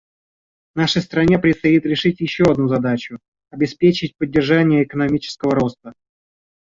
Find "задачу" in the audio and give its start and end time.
2.67-3.19